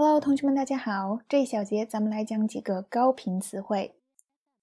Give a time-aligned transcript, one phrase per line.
[0.00, 1.18] Hello，同学们，大家好。
[1.28, 3.96] 这一小节咱们来讲几个高频词汇。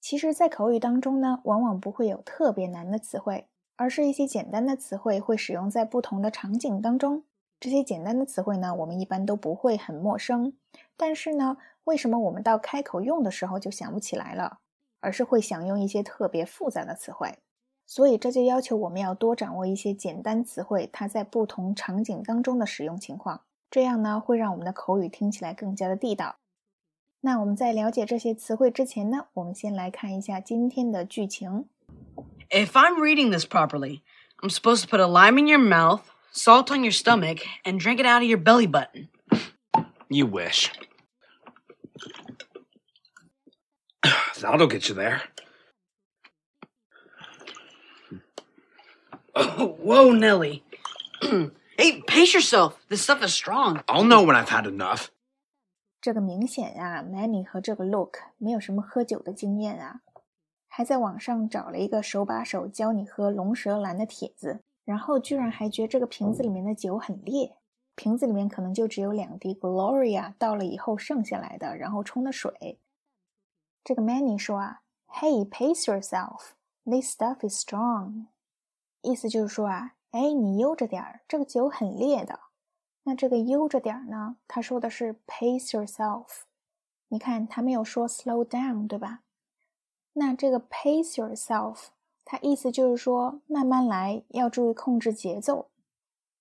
[0.00, 7.24] 其实，在口语当中呢，往往不会有特别难的词汇，而是一些简单的词汇会使用在不同的场景当中。
[7.58, 10.52] 这些简单的词汇呢，我们一般都不会很陌生。
[10.96, 14.60] 但是呢，为什么我们到开口用的时候就想不起来了，
[15.00, 17.40] 而是会想用一些特别复杂的词汇？
[17.84, 23.40] 所以这就要求我们要多掌握一些简单词汇，它在不同场景当中的使用情况。
[23.73, 26.37] 这样呢，会让我们的口语听起来更加的地道。
[27.21, 31.67] 那我们在了解这些词汇之前呢，我们先来看一下今天的剧情。
[32.49, 34.01] If I'm reading this properly,
[34.41, 37.99] I'm supposed to put a lime in your mouth, salt on your stomach, and drink
[37.99, 39.09] it out of your belly button.
[40.07, 40.71] You wish.
[44.41, 45.23] That'll get you there.
[49.35, 50.63] Oh, whoa, Nelly.
[51.76, 52.74] hey, pace yourself.
[52.88, 53.82] This stuff is strong.
[53.86, 55.08] I'll know when I've had enough.
[56.00, 60.02] 这个明显啊，Manny 和这个 Look 没有什么喝酒的经验啊，
[60.68, 67.56] 还在网上找了一个手把手教你喝龙舌兰的帖子，然后居然还觉得这个瓶子里面的酒很烈，
[67.94, 72.78] 瓶子里面可能就只有两滴 Gloria 倒了以后剩下来的，然后冲的水。
[73.82, 76.50] 这个 Manny 说啊，Hey, pace yourself.
[76.84, 78.26] This stuff is strong.
[79.00, 82.38] 意思就是说啊，哎，你悠着点儿，这个酒很烈的。
[83.02, 84.36] 那这个悠着点儿呢？
[84.46, 86.42] 他说的是 pace yourself。
[87.08, 89.22] 你看，他没有说 slow down，对吧？
[90.12, 91.86] 那这个 pace yourself，
[92.24, 95.66] 它意思就是说慢慢来，要注意控制节奏。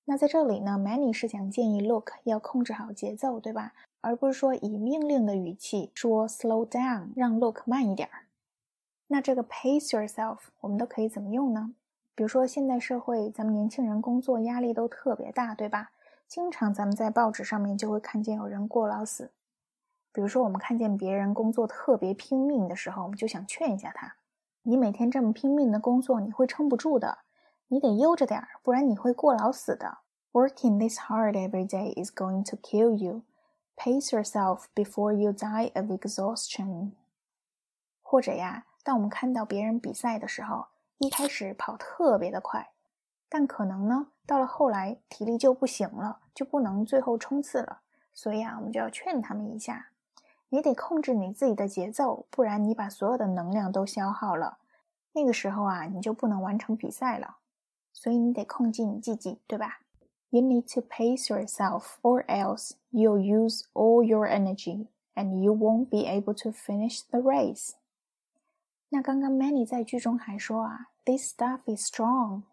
[0.06, 3.74] 那在这里呢，Many 是想建议 Look 要控制好节奏，对吧？
[4.02, 8.28] 而不是说以命令的语气说 slow down，让 Look 慢一点儿。
[9.08, 11.74] 那这个 pace yourself，我们都可以怎么用呢？
[12.16, 15.92] 比如说现代社会，咱们年轻人工作压力都特别大，对吧？
[16.28, 19.32] 经常咱们在报纸上面就会看见有人过劳死，
[20.12, 24.16] 比如说我们看见别人工作特别拼命的时候，我们就想劝一下他：
[24.64, 27.20] 你每天这么拼命的工作，你会撑不住的，
[27.68, 30.00] 你得悠着点儿，不然你会过劳死的。
[30.32, 33.22] Working this hard every day is going to kill you.
[33.76, 36.92] Pace yourself before you die of exhaustion.
[38.02, 40.66] 或者呀，当我们看到别人比赛的时候，
[41.04, 42.72] 一开始跑特别的快，
[43.28, 46.22] 但可能呢，到了后来体力就不行了。
[46.34, 47.82] 就不能最后冲刺了，
[48.12, 49.90] 所以啊，我们就要劝他们一下，
[50.50, 54.58] 你得控制你自己的节奏，不然你把所有的能量都消耗了，
[55.12, 57.38] 那个时候啊，你就不能完成比赛了。
[57.92, 59.82] 所以你得控制你自己，对吧
[60.32, 66.08] ？You need to pace yourself, or else you'll use all your energy and you won't be
[66.08, 67.74] able to finish the race。
[68.94, 72.44] 那刚刚 Many 在剧中还说啊，This stuff is strong，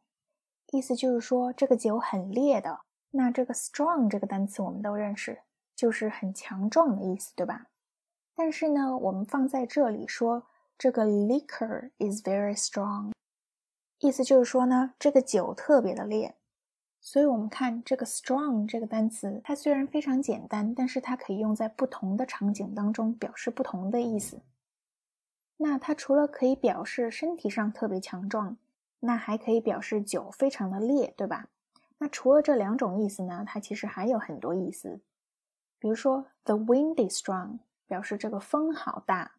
[0.73, 2.81] 意思就是说这个酒很烈的。
[3.11, 5.43] 那这个 strong 这个单词我们都认识，
[5.77, 7.67] 就是很强壮的意思，对吧？
[8.34, 10.47] 但是呢，我们放在这里说
[10.78, 13.12] 这个 liquor is very strong，
[13.99, 16.37] 意思就是说呢，这个酒特别的烈。
[17.03, 24.41] 所以，我们看这个 strong 这个单词，它虽然非常简单，但是它可以用在不同的场景当中，表示不同的意思。
[25.62, 28.56] 那它除了可以表示身体上特别强壮，
[29.00, 31.48] 那还可以表示酒非常的烈，对吧？
[31.98, 35.00] 那除了这两种意思呢，它其实还有很多意思。
[35.78, 39.32] 比如说，the wind is strong，表示这个风好大。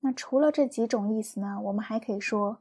[0.00, 2.58] 那除了这几种意思呢，我们还可以说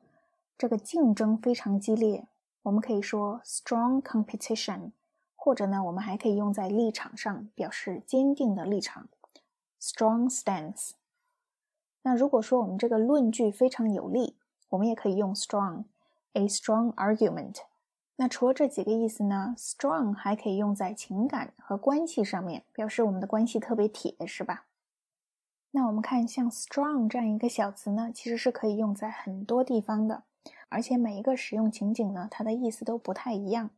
[0.56, 2.28] 这个竞争非常激烈。
[2.62, 4.92] 我们可以说 strong competition，
[5.36, 9.08] 或者呢，我们还可以用在立场上，表示坚定的立场
[9.82, 10.92] ，strong stance。
[12.04, 14.36] 那如果说我们这个论据非常有力，
[14.70, 17.58] 我们也可以用 strong，a strong argument。
[18.16, 24.66] 那除了这几个意思呢？Strong 还可以用在情感和关系上面，表示我们的关系特别铁，是吧？
[25.72, 30.24] 那我们看像 strong 这样一个小词呢，其实是可以用在很多地方的，
[30.68, 33.70] 而且每一个使用情景呢，它的意思都不太一样。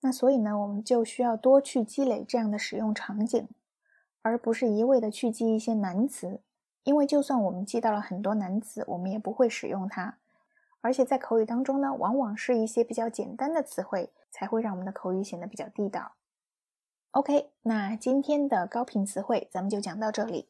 [0.00, 3.48] 那所以呢，我们就需要多去积累这样的使用场景，
[4.22, 6.40] 而不是一味的去记一些难词，
[6.88, 10.16] 因为就算我们记到了很多难词，我们也不会使用它。
[10.80, 16.12] 而且在口语当中呢，往往是一些比较简单的词汇，才会让我们的口语显得比较地道。
[17.10, 20.48] OK，那今天的高频词汇咱们就讲到这里。